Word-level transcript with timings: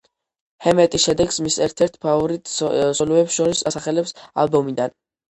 ჰემეტი 0.67 0.99
შედეგს 1.01 1.35
მის 1.47 1.57
ერთ-ერთ 1.65 1.99
ფავორიტ 2.05 2.51
სოლოებს 2.53 3.37
შორის 3.41 3.61
ასახელებს 3.73 4.15
ალბომიდან. 4.45 4.97